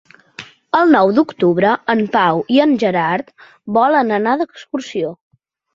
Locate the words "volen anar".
3.79-4.39